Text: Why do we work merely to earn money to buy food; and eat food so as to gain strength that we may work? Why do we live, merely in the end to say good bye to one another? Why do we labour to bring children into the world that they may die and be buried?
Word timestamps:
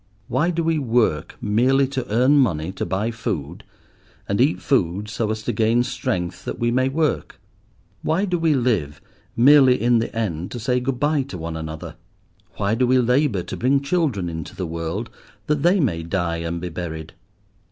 Why 0.27 0.49
do 0.49 0.63
we 0.63 0.79
work 0.79 1.35
merely 1.41 1.87
to 1.89 2.11
earn 2.11 2.35
money 2.35 2.71
to 2.71 2.87
buy 2.87 3.11
food; 3.11 3.63
and 4.27 4.41
eat 4.41 4.59
food 4.59 5.07
so 5.09 5.29
as 5.29 5.43
to 5.43 5.53
gain 5.53 5.83
strength 5.83 6.43
that 6.43 6.57
we 6.57 6.71
may 6.71 6.89
work? 6.89 7.39
Why 8.01 8.25
do 8.25 8.39
we 8.39 8.55
live, 8.55 8.99
merely 9.35 9.79
in 9.79 9.99
the 9.99 10.11
end 10.17 10.49
to 10.53 10.59
say 10.59 10.79
good 10.79 10.99
bye 10.99 11.21
to 11.27 11.37
one 11.37 11.55
another? 11.55 11.97
Why 12.55 12.73
do 12.73 12.87
we 12.87 12.97
labour 12.97 13.43
to 13.43 13.55
bring 13.55 13.81
children 13.83 14.27
into 14.27 14.55
the 14.55 14.65
world 14.65 15.11
that 15.45 15.61
they 15.61 15.79
may 15.79 16.01
die 16.01 16.37
and 16.37 16.59
be 16.59 16.69
buried? 16.69 17.13